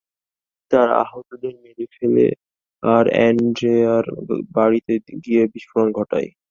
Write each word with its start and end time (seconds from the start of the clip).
তারা 0.71 0.93
আহতদের 1.03 1.53
মেরে 1.63 1.85
ফেলে, 1.95 2.27
আর 2.83 3.05
আন্দ্রেয়ার 3.19 4.05
বাড়িতে 4.55 4.93
গিয়ে 5.25 5.43
বিস্ফোরণ 5.53 5.89
ঘটায়। 5.91 6.31